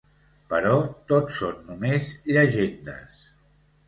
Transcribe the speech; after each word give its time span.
Però 0.51 0.77
tot 1.11 1.29
són 1.39 1.59
només 1.67 2.07
llegendes. 2.31 3.21